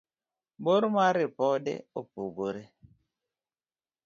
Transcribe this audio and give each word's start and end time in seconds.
bor 0.63 0.83
mar 0.95 1.13
ripode 1.19 1.73
opogore 1.99 2.63